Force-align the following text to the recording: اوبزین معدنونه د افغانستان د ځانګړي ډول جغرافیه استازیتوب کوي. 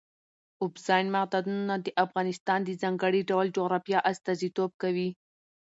اوبزین 0.61 1.05
معدنونه 1.15 1.75
د 1.79 1.87
افغانستان 2.05 2.59
د 2.63 2.69
ځانګړي 2.81 3.21
ډول 3.29 3.47
جغرافیه 3.57 3.99
استازیتوب 4.11 4.71
کوي. 4.81 5.09